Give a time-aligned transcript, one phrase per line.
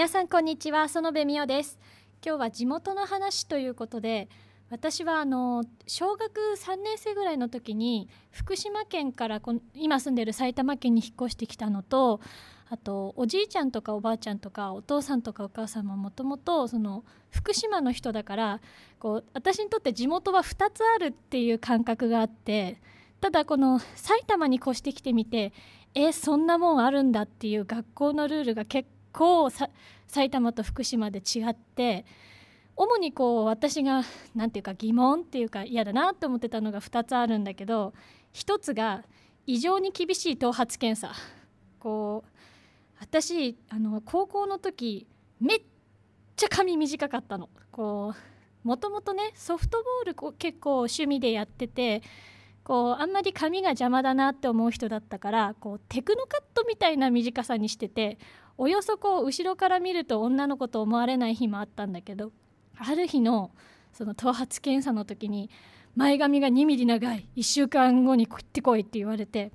[0.00, 1.78] 皆さんこんにちは園部美代です。
[2.24, 4.30] 今日は地元の話ということで
[4.70, 12.22] 私はあの小学3年生ぐらいの時に福島県からこ今住んでる埼玉県に引っ越してきたのと
[12.70, 18.60] あとおじいちゃんとかおばあちゃんとかお父さんとかお母さんももともとその福島の人だから
[19.00, 22.80] こう私にとって地元は2つあるっていう感覚があって
[23.20, 25.52] ただこの埼玉に越してきてみて
[25.94, 32.04] えそんなもんあるんだっていう学校のルールが結構埼玉と福島で違って
[32.76, 34.02] 主にこう私が
[34.34, 37.92] 何て言うか疑問っていうか嫌だなって思ってたのが2つあるんだけど
[38.34, 39.04] 1つが
[39.46, 41.12] 異常に厳しい頭髪検査。
[41.78, 42.30] こう
[43.00, 45.06] 私あの高校の時
[45.40, 45.62] めっ
[46.36, 47.48] ちゃ髪短かったの。
[47.70, 48.14] こ
[48.64, 52.02] うもともとねソフトボール結構趣味でやってて
[52.62, 58.18] こうあんまり髪が邪魔だなって思う人だったからこうテクノカットみたいな短さにしてて
[58.62, 62.30] およそこう後ろから見ると女の子と思われない日もあったんだけど
[62.78, 63.52] ある日の
[63.94, 65.48] その頭髪検査の時に
[65.96, 67.26] 前髪が2ミリ長い。
[67.36, 69.50] 1週間後に行ってこいって言われて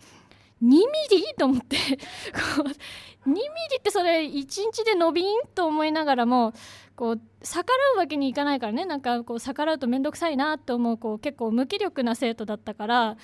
[0.63, 0.79] 2ミ
[1.11, 1.23] リ？
[1.37, 1.77] と思って。
[1.77, 3.41] 2ミリ
[3.77, 5.41] ってそれ1日で伸びん？
[5.53, 6.53] と思いながらも
[6.95, 8.85] こう逆らうわけにいかないからね。
[8.85, 13.17] なんかこう逆らうと面倒くさいなって思うこう結構無気力な生徒だったから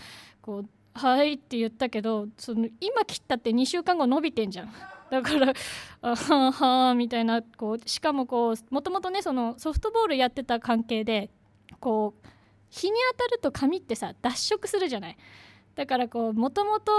[0.43, 4.73] こう「はい」って言ったけどその今切ったって2週間後伸びてんじゃん。
[5.11, 5.53] だから
[6.01, 11.29] 「あはは」みたいなこうしかもこうもともとねそのソフトボールやってた関係で
[11.81, 12.27] こう
[12.69, 15.17] 日に当たると髪ってさ脱色するじゃない。
[15.75, 16.91] だからこうもともと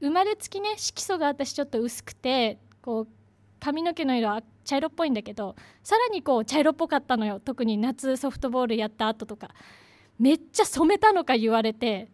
[0.00, 3.08] 生まれつきね色素が私ちょっと薄くてこう
[3.58, 7.40] 髪の毛の色は茶色っぽいんだけどさらにこう茶色っぽかったのよ。
[7.40, 9.50] 特に夏ソフトボールやった後とか。
[10.18, 12.10] めっちゃ染めたのか言われて。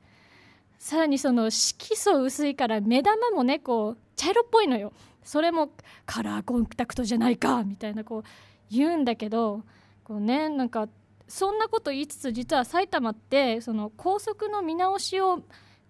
[0.78, 5.70] さらにその色素薄いから目玉もねこう茶色っぽいのよそれも
[6.04, 8.22] カラーコンタクトじゃないかみたいなこう
[8.70, 9.62] 言うんだけど
[10.04, 10.88] こうねなんか
[11.28, 15.42] そんなこと言いつつ実は埼玉ってその校則の見直しを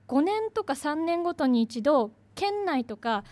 [0.08, 3.24] 5年とか3年ごとに一度県内とか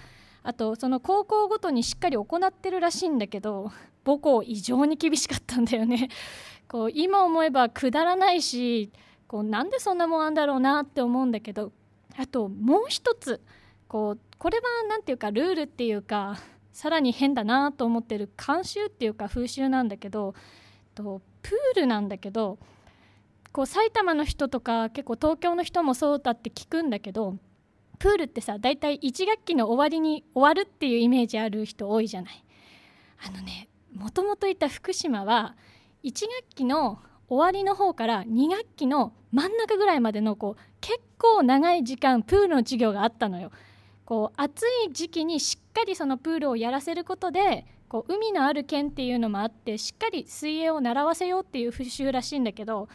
[0.43, 3.73] あとその高校ごとにしっかり行ってるらしいんだけど
[4.05, 6.11] 母校異常に厳しかったんだよね。
[6.69, 8.91] こう今思えばくだらないし
[9.27, 11.73] こうなんでそんなもんあんだろうなって思うんだけど
[12.17, 13.41] あともう一つ
[13.95, 16.37] こうこれは何て言うかルールっていうか
[16.73, 20.35] さらに変だなと思ってる慣習っていうか風習なんだけど
[20.97, 22.59] とプールなんだけど
[23.53, 27.39] こう埼玉の人とか結構東京の人もそうだって聞くんだけど
[28.01, 32.45] プールってさ大体1学期の終わりに終わるっていうイメージある人多いじゃない。
[33.25, 35.55] あのねもともといた福島は
[36.03, 43.53] 1学期の終わりの方から2学期の真ん中ぐらいまでのこう結構長い時間プールの授業があったのよ。
[44.05, 52.89] こう暑い時期にしっかりそのプールをやらせることでこう海のある県っていうのもあってしっかり水泳を習わせようっていう風習らしいんだけど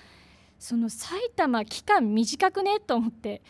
[0.59, 3.41] その埼玉期間短くねと思って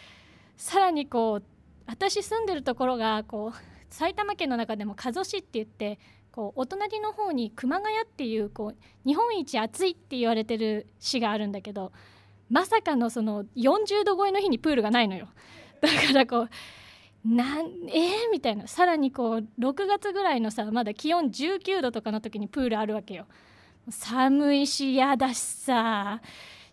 [0.57, 1.43] さらにこう
[1.87, 5.99] 私住んでるところがこう埼玉県の中でも加須市って言って
[6.31, 11.91] こうお隣の方に熊谷っていうこう日本一暑いって言われてる市があるんだけど
[12.49, 15.27] まさかのその40度超えの日にプールがないのよ。
[15.81, 16.49] だからこう
[17.25, 18.67] なんえー、みたいな。
[18.67, 23.25] さらにこう6月ぐらいのさまだ気温19度とかの時にプールあるわけよ。
[23.89, 26.21] 寒いし嫌だしさ。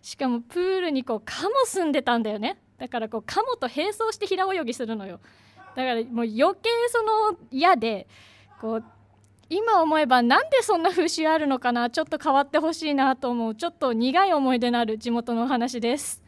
[0.01, 2.57] しかもプールにこうカモ住んでたんだよね。
[2.77, 5.19] だからこうカモと並走して平泳ぎするのよ。
[5.75, 8.07] だからもう余計その嫌で
[8.61, 8.83] こう
[9.49, 11.89] 今思えばなんでそんな風習あるのかな。
[11.89, 13.55] ちょっと変わってほしいなと思う。
[13.55, 16.26] ちょっと苦い思い出のある地元のお話です。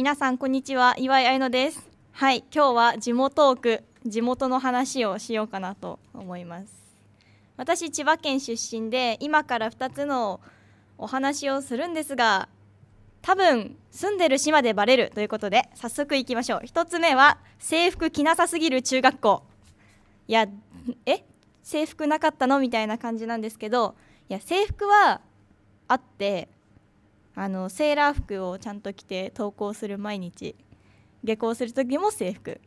[0.00, 1.86] 皆さんこんにちは岩井愛乃です。
[2.12, 6.72] はい今日は地元区地元の話をしようかなと思います。
[7.58, 10.40] 私千葉県出身で今から2つの
[10.96, 12.48] お話をするんですが
[13.20, 16.60] 多分住んでる島でバレるということで早速いきましょう。
[16.64, 19.42] 1つ目は制服着なさすぎる中学校。
[20.28, 20.46] いや
[21.04, 21.26] え？
[21.62, 22.58] 制服なかったの？
[22.58, 23.94] みたいな感じなんですけど
[24.30, 25.20] いや制服は
[25.88, 26.48] あって
[27.34, 30.56] あのセーラー服をちゃんと着て登校する毎日。
[31.22, 32.60] 下校する時も制服。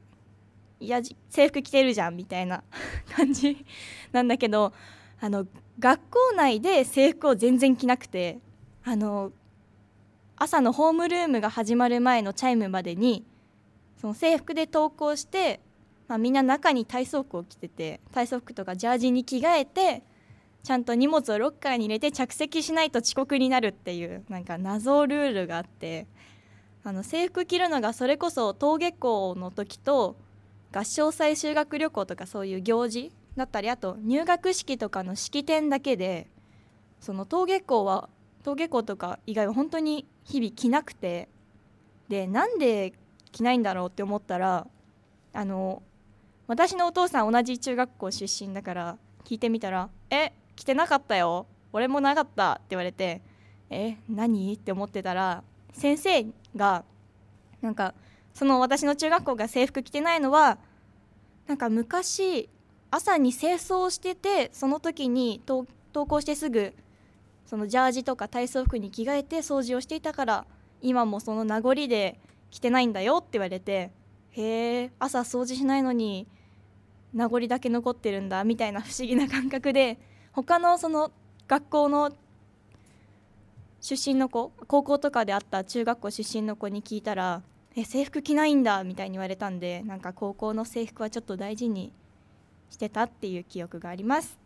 [0.80, 2.64] いや制服着てるじゃんみたいな
[3.16, 3.66] 感じ
[4.12, 4.74] なんだけど
[5.22, 5.48] あの
[5.80, 8.40] 学校内で制服を全然着なくて
[8.84, 9.32] あの
[10.36, 13.26] 朝のホームルームが始まる前のチャイムまでに
[13.96, 15.62] その制服で登校して、
[16.10, 20.04] まあ、みんな中に体操服を着てて体操服とかジャージに着替えて
[20.64, 26.08] ちゃんと荷物をロッカーに入れて着席しないと遅刻になるっていうなんか謎ルールがあって
[26.86, 30.16] あの制服着るのがそれこそ登下校の時と
[30.74, 36.28] 合唱祭修学旅行とかそういう行事だったりあと入学式とかの式典だけで
[37.02, 38.10] その登下校は
[38.46, 41.28] 登下校とか以外は本当に日々着なくて
[42.08, 42.94] でなんで
[43.32, 44.68] 着ないんだろうって思ったら
[45.34, 45.84] あの
[46.48, 53.22] 私のお父さん同じ中学校出身だから聞いてみたら「え着てなかったよ俺もなかった」って言われて
[53.70, 56.86] 「え何?」って思ってたら先生が
[57.62, 57.94] なんか
[58.34, 60.58] その私の中学校が制服着てないのは
[61.48, 62.50] なんか昔
[62.92, 66.74] 朝に清掃しててその時に登校してすぐ
[67.46, 70.46] そのジャージとか体操服に着替えて掃除をしていたから
[70.82, 72.20] 今もその名残で
[72.52, 73.92] 着てないんだよって言われて
[74.32, 76.28] へえ朝掃除しないのに
[77.14, 79.98] 名残だけ残ってるんだみたいな不思議な感覚で
[80.34, 81.12] 他のその
[81.48, 82.12] 学校の
[83.82, 87.44] 出身の子高校とかであった中学校出身の子に聞いたら
[87.76, 91.92] 「え制服着ないんだ」みたいに言われたんでなんか高校の制服はちょっと大事に
[92.72, 94.40] してたっていう記憶があります。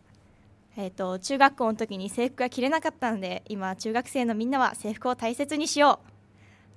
[0.79, 5.99] えーと、中学校の時に制服が着れなかったので今中学生のみんなは制服を大切にしよ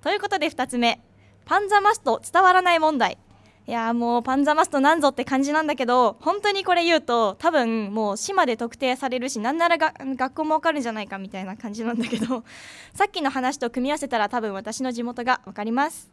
[0.00, 0.02] う。
[0.02, 1.02] ということで2つ目。
[1.44, 3.18] パンザマスト伝わらない問題。
[3.66, 12.42] いやもうパンザマストなんぞって感じなんだけど本当にこれ言うと多分もう島で特定されるしなんならが学校もわかるんじゃないかみたいな感じなんだけど
[12.94, 16.10] さっきの話と組み合わせたら多分私の地元が分かります。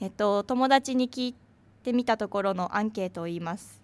[0.00, 1.34] えっと友達に聞い
[1.84, 3.82] てみたところのアンケートを言います。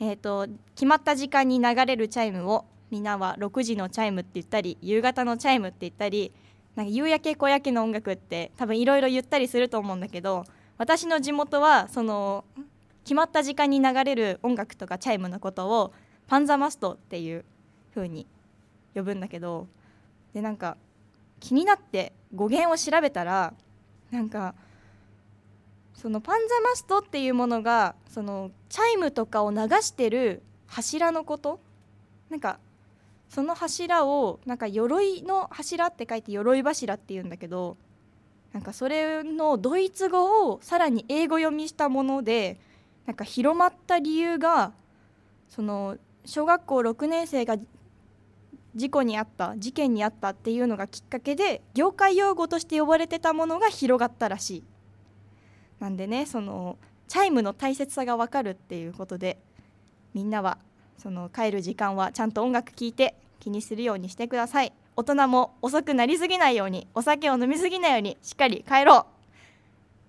[0.00, 0.46] えーと、
[0.76, 6.32] 決まった時間に流れるチャイムをみんなは6時のチャイムって言ったり夕方のチャイムって言ったり
[6.76, 10.44] なんか夕焼け小焼けの音楽って多分いろいろ言ったりすると思うんだけど
[10.78, 12.44] 私の地元はその
[13.04, 15.92] 決まった時間に流れる音楽とかチャイムのことを
[16.28, 17.44] パンザマストっていう
[17.94, 18.26] 風に
[18.94, 19.66] 呼ぶんだけど
[20.32, 20.76] でなんか
[21.40, 23.54] 気になって語源を調べたら
[24.10, 24.54] なんか
[25.94, 31.58] そのパンザマストっていうものがそのチャイムとかを流してる柱のこと
[32.30, 32.58] なんか
[33.28, 37.76] その柱をなんか鎧の柱って書いて鎧柱っていうんだけど
[38.52, 42.58] なんかそれのドイツ語をさらに英語読みしたもので
[43.06, 44.72] なんか広まった理由が
[45.48, 47.56] その小学校6年生が
[48.74, 54.64] 事故にあった事件にあったっていうのがきっかけで業界用語として呼ばれてたものが広がったらしい。
[55.80, 59.38] なんでねそのチャイムの大切さが分かるっていうことで
[60.12, 60.58] みんなは
[60.98, 69.04] その帰る時間はちゃんと音楽聴いて気にするようにしてください大人も遅くなりすぎないようにお酒を飲みすぎないようにしっかり帰ろう。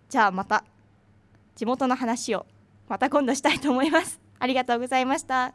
[0.09, 0.63] じゃあまた
[1.55, 2.47] 地元の話を
[2.87, 4.19] また今度したいと思います。
[4.39, 5.53] ありがとうございました。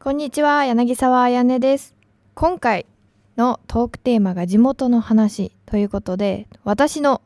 [0.00, 1.94] こんにちは柳沢彩音です。
[2.34, 2.86] 今回
[3.36, 7.20] のトークテーマが地元の話ということで私の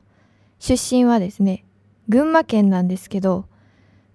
[0.63, 1.65] 出身はですね
[2.09, 3.47] 群馬県なんですけど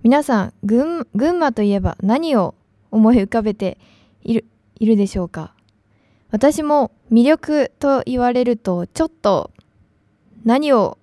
[0.01, 2.55] 皆さん群馬といえば何を
[2.89, 3.77] 思い浮かべて
[4.23, 4.45] いる
[4.79, 5.53] いるでしょうか？
[6.31, 9.51] 私も魅力と言われるとちょっと
[10.45, 10.97] 何を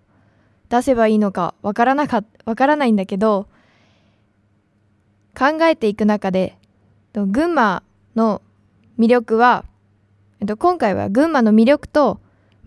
[0.70, 3.46] 出せばいいのかわからなかわからないんだけど
[5.38, 6.56] 考えていく中で
[7.12, 7.82] 群馬
[8.16, 8.40] の
[8.98, 9.66] 魅力は、
[10.58, 12.20] 今回は群馬の魅力と、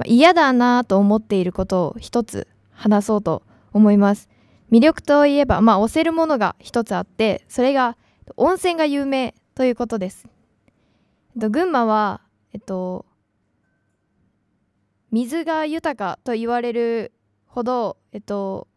[0.05, 2.47] 嫌だなと思っていることを一つ
[2.77, 3.43] 話そうと
[3.73, 4.29] 思います。
[4.71, 7.97] 魅力といえば、まあ、押せるものが一つあってそれが
[8.35, 10.27] 温泉が有名ということです。
[11.35, 12.21] えっと、群馬は、
[12.53, 13.05] えっと、
[15.11, 17.13] 水が豊かと言われる
[17.45, 18.67] ほど、えっと、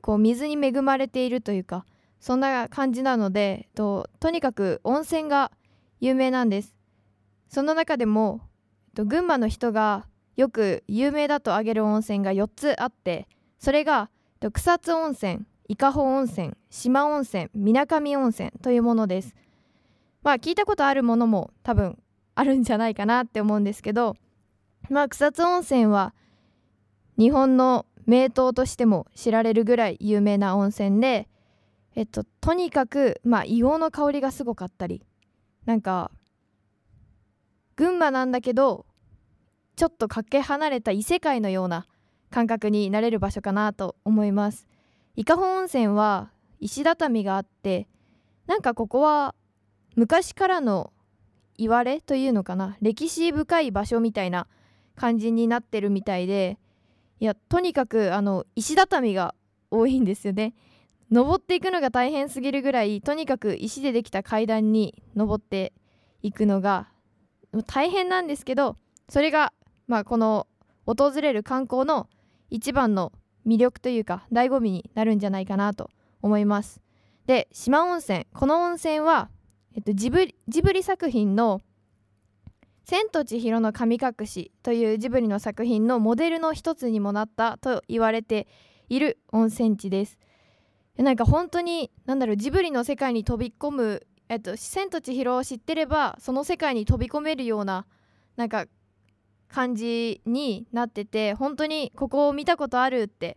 [0.00, 1.84] こう水に恵まれているというか
[2.20, 5.52] そんな感じなのでえっととにかく温泉が
[6.00, 6.74] 有名なんです
[7.48, 8.40] その中でも
[8.88, 14.10] えっと群馬の人がよく有名だと挙げる温泉が4つあってそれが
[14.52, 19.34] 草津温泉伊香保温泉四万温泉水上温泉というものです。
[20.22, 21.98] まあ聞いたことあるものも多分
[22.34, 24.16] あるんじゃないかなって思うんですけど
[24.90, 26.14] まあ草津温泉は
[27.16, 31.28] 日本の名湯としても知られるぐらい有名な温泉で
[31.94, 35.04] えっととにかくまあ硫黄の香りがすごかったり
[35.64, 36.10] なんか
[37.76, 38.84] 群馬なんだけど
[39.76, 41.86] ちょっとかけ離れた異世界のような
[42.30, 44.66] 感覚になれる場所かなと思います。
[45.14, 46.30] 伊香保温泉は
[46.60, 47.88] 石畳があって
[48.46, 49.34] なんかここは
[49.94, 50.92] 昔からの
[51.56, 54.46] 言われというのかな歴史深い場所みたいな
[54.94, 56.58] 感じになってるみたいで
[57.18, 59.34] いやとにかくあの石畳が
[59.70, 60.54] 多いんですよね。
[61.10, 65.72] 登っていくのが大変すぎるぐらいとにかく石でできた階段に登って
[66.22, 66.88] いくのが
[67.66, 68.76] 大変なんですけど
[69.08, 69.52] それが、
[69.86, 70.48] まあ、この
[70.84, 72.08] 訪れる観光の
[72.50, 73.12] 一番の
[73.46, 75.90] 魅力というか醍醐味になるんじゃないかなと
[76.22, 76.80] 思います。
[77.26, 79.30] で四万温泉この温泉は、
[79.74, 81.60] えっと、ジブリジブリ作品の
[82.84, 88.46] 「千と千尋の神隠し」というジブリの作品のモデルの一つにもなったと言われて
[88.88, 90.18] いる温泉地です。
[90.96, 97.86] なんか本当に何だろうジブリの世界に飛び込む「えっと、千と千尋」を知ってればその世界に飛び込めるような
[98.36, 98.66] なんか
[99.48, 103.36] 感じになってて本当にここを見たことあるって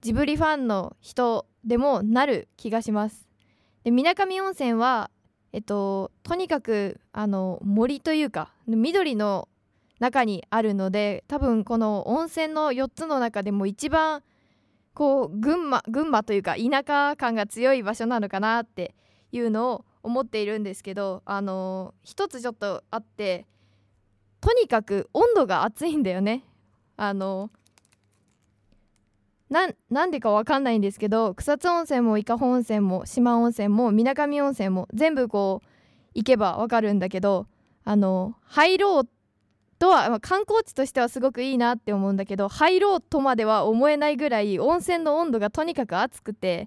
[0.00, 3.28] ジブリファンの人でもなる気がします。
[3.84, 5.10] で水上温泉は
[5.52, 9.48] えっととにかくあの森というか緑の
[9.98, 14.22] 中にあるので多分この温泉の4つの中でも一番
[14.94, 18.94] こう群馬群馬というか田舎感が強い場所なのかなって
[19.32, 23.46] いうのを思っているんですけどあの一つちょっとあって
[24.40, 26.44] とにかく温度が暑いんだよね。
[26.96, 27.50] あの
[29.50, 35.68] なんでかわかんないんですけど草津温泉も伊香保温泉も四万温泉も水上温泉も全部こう
[36.14, 37.46] 行けばわかるんだけど
[37.84, 39.08] あの入ろう
[39.78, 46.66] とは、ま、観光地としてはすごくいいなって思うんだけど入ろうとまでは思えないぐらい温泉の温度がとにかく暑くて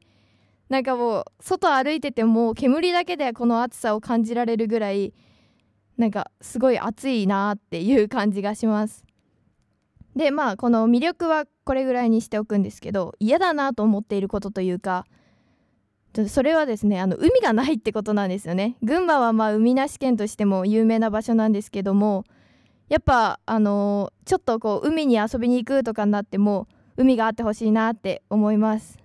[0.70, 5.14] なんかもう外歩いてても煙だけでこの暑さを感じられるぐらい
[6.02, 9.06] なんかすごい暑いなっていう感じがします。
[10.16, 15.06] でまあこの魅力はこれぐらいにしておくんですけど嫌だなと思っていることというか
[16.28, 18.78] それはですねあの海がないってことなんですよね。
[18.82, 22.26] 群馬はまあ海なし県としても有名な場所なんですけども
[22.90, 26.68] やっぱあのー、ちょっとこう海に遊びに行くとかになっても
[26.98, 28.98] 海があってほしいなって思います。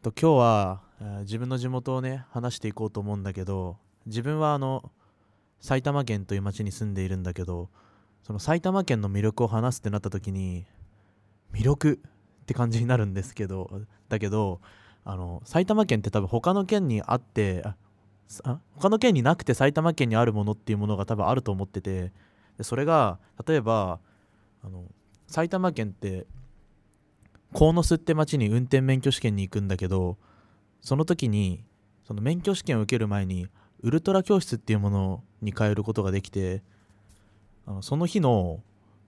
[0.00, 0.80] と今日は
[1.22, 3.76] 自分の地元をね話していこうと思うんだけど
[4.06, 4.92] 自分はあの
[5.60, 7.68] 埼玉県という町に住んでいるんだけど
[8.22, 10.66] その埼玉県の魅力を話すってなった時に
[11.52, 12.00] 魅力
[12.42, 14.60] って感じになるんですけどだけど
[15.04, 17.64] あの埼玉県って多分他の県にあって
[18.44, 22.12] あ他の県になくて埼玉県にあるものっていうものが多分あると思ってて
[22.56, 23.98] でそれが例えば
[24.62, 24.84] あの
[25.26, 26.26] 埼玉県って
[27.52, 30.16] 鴻巣って町に運転免許試験に行くんだけど
[30.80, 31.64] その時に
[32.06, 33.48] その免許試験を受ける前に
[33.82, 36.62] ウルトラ教室っていうものに変えることができて
[37.66, 38.60] あのその日の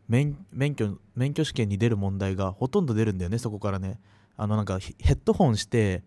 [0.08, 0.36] 免
[0.74, 4.00] 許免許試験に出る問題がほとんど出るんだよねそこからね。
[4.36, 6.02] あのなんかヘッドホンして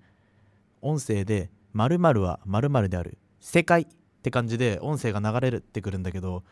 [0.81, 3.17] 音声で「〇〇は〇〇である。
[3.39, 3.87] 正解」っ
[4.21, 6.43] て感じで音声が流れてくるんだけど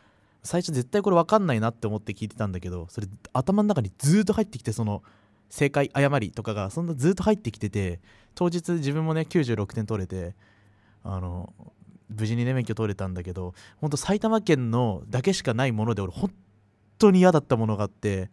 [0.44, 5.04] 最初絶対これ分かんないなって思って聞いてたんだけどそれ頭の中にずっと入ってきてその
[5.52, 8.00] 正解誤りとかがそんなずっと入ってきてて
[8.34, 10.34] 当日自分もね96点取れて
[11.04, 11.54] あの
[12.10, 16.32] 無事にね免許取れたんだけどほんと埼玉県のだけしかないもので俺本
[16.98, 18.32] 当に嫌だったものがあって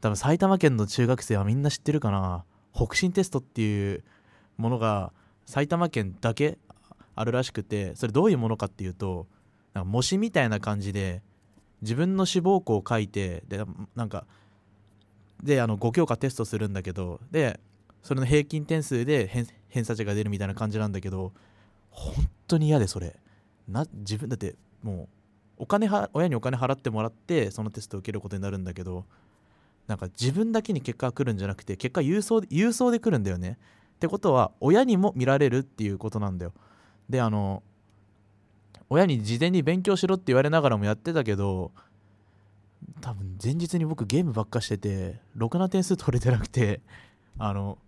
[0.00, 2.44] 多分埼玉県の中学生はみんな知ってるかな。
[2.74, 4.04] 北進テストっていう
[4.58, 5.12] ものが
[5.46, 6.58] 埼玉県だけ
[7.14, 9.26] あるらしくてそれどういうものかっていうと
[9.72, 11.22] なんか模試みたいな感じで
[11.80, 14.26] 自分の志望校を書いてでなんか
[15.46, 17.58] であの5教科テストするんだけどで
[18.02, 19.26] それの平均点数で
[19.68, 21.32] 偏差値が出るみたいな感じなんだけど
[21.90, 23.16] 本当に嫌でそれ。
[23.68, 25.08] な自分だっても
[25.58, 29.06] うお金は親にお金払ってもらってそのテストを受けることになるんだけど
[29.88, 33.58] なんか自分だけに結果が来るんじゃなくて結果郵送郵送で来るんだよね。
[33.96, 36.52] ってことは親にも見られるっていうことなんだよ。
[37.08, 37.62] であの
[38.88, 41.72] 親に事前に勉強しろって言われながらもやってたけど
[43.00, 46.80] 多分前日に僕ゲームばっかしててろくな点数取れてなくて
[47.38, 47.78] あの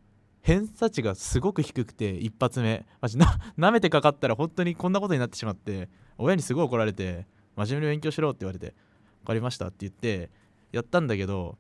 [0.42, 2.86] 偏差値がすごく低くて一発目。
[3.00, 7.26] マジな舐めてかかったら本当にこんなことになってしまって親にすごい怒られて
[7.56, 8.74] 真面目に勉強しろって言われて
[9.22, 10.30] 分かりましたって言って
[10.72, 11.58] やったんだけど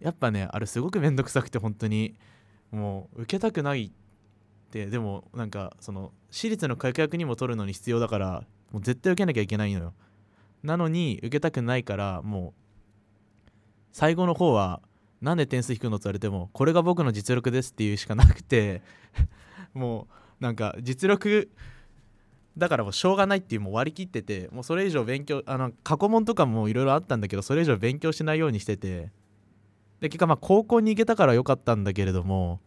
[0.00, 2.16] やっぱねあれすごく面倒くさくて本当に。
[2.70, 3.90] もう受けたくないっ
[4.70, 4.86] て。
[4.86, 9.94] でもなんかその私立の確約にも取るのに必要だからもう絶対受けなきゃいけないのよ。
[10.62, 13.50] なのに受けたくないからもう
[13.92, 14.80] 最後の方は
[15.20, 18.82] なんで点数低くのって言われてもこれが僕の実力ですっていうしかなくて
[19.74, 20.08] も
[20.40, 21.50] うなんか実力
[22.56, 29.10] だからもうしょうがないっていうもう割り切っててもうそれ以上勉強あの過去問とかもいろいろあったんだけどそれ以上勉強しないようにしてて
[30.00, 32.60] で結果まあ高校に行けたからよかったんだけれども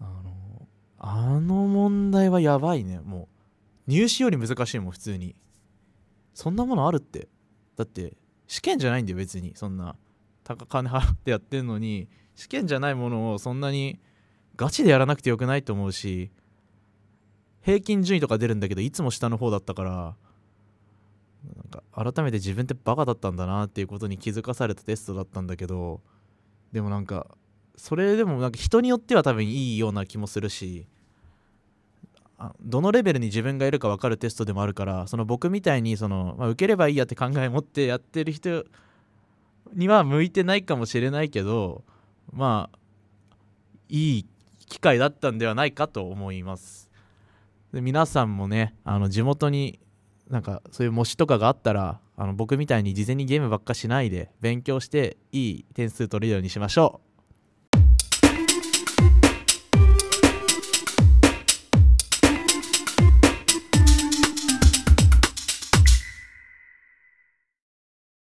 [0.00, 0.68] あの
[0.98, 3.00] あの問題はやばいね。
[3.00, 3.28] も
[3.88, 5.34] う入試より難しいもん普通に。
[6.40, 7.28] そんなものあるって。
[7.76, 8.16] だって
[8.46, 9.52] 試験じゃないんだよ別に。
[9.54, 9.94] そんな
[10.42, 14.00] 高金払ってやってんのに試験じゃないものをそんなに
[14.56, 16.30] ガチでやらなくてよくないと思うし
[17.60, 26.00] 平均順位とか出るんだけどいつも下の方だったからなんか改めて自分ってバカだったんだなっていうことに気づかされたテストだったんだけど
[26.72, 27.26] でもなんか
[27.76, 30.86] それでもなんか人によっては多分いいような気もするし
[32.60, 38.64] どのレベルに自分がいるか分かるテストでもあるからその僕みたいにその、まあ、受ければいいやって考え持ってやってる人
[39.74, 41.84] には向いてないかもしれないけど
[42.32, 42.78] まあ
[43.88, 44.26] いい
[44.66, 46.90] 機会だったんではないかと思います。
[47.72, 49.78] で皆さんもねあの地元に
[50.28, 57.09] なんかそういう模試とかがあったらあの僕みたいに事前にゲームばっかしないで勉強していい点数取れるようにしましょう。